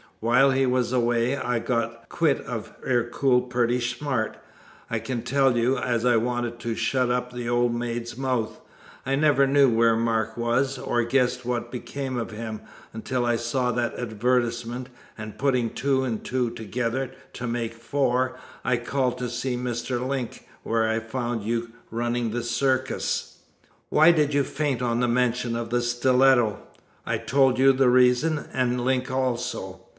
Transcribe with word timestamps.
While 0.19 0.51
he 0.51 0.65
was 0.67 0.91
away 0.93 1.35
I 1.35 1.57
got 1.59 2.07
quit 2.09 2.41
of 2.41 2.73
Ercole 2.85 3.41
pretty 3.41 3.79
smart, 3.79 4.37
I 4.89 4.99
can 4.99 5.21
tell 5.23 5.57
you, 5.57 5.77
as 5.77 6.05
I 6.05 6.15
wanted 6.17 6.59
to 6.59 6.75
shut 6.75 7.09
up 7.11 7.31
that 7.33 7.47
old 7.47 7.73
maid's 7.73 8.17
mouth. 8.17 8.59
I 9.05 9.15
never 9.15 9.45
knew 9.47 9.69
where 9.69 9.95
Mark 9.95 10.37
was, 10.37 10.77
or 10.77 11.03
guessed 11.03 11.43
what 11.43 11.71
became 11.71 12.17
of 12.17 12.31
him, 12.31 12.61
until 12.93 13.25
I 13.25 13.35
saw 13.35 13.71
that 13.73 13.95
advertisement, 13.95 14.89
and 15.17 15.39
putting 15.39 15.71
two 15.71 16.03
and 16.03 16.23
two 16.23 16.51
together 16.51 17.11
to 17.33 17.45
make 17.47 17.73
four, 17.73 18.35
I 18.63 18.77
called 18.77 19.17
to 19.19 19.29
see 19.29 19.55
Mr. 19.57 20.05
Link, 20.07 20.47
where 20.61 20.87
I 20.87 20.99
found 20.99 21.43
you 21.43 21.71
running 21.89 22.29
the 22.29 22.43
circus." 22.43 23.37
"Why 23.89 24.11
did 24.11 24.35
you 24.35 24.43
faint 24.43 24.81
on 24.83 24.99
the 24.99 25.07
mention 25.07 25.55
of 25.55 25.69
the 25.71 25.81
stiletto?" 25.81 26.57
"I 27.07 27.17
told 27.19 27.57
you 27.57 27.71
the 27.73 27.89
reason, 27.89 28.47
and 28.53 28.81
Link 28.85 29.09
also." 29.09 29.81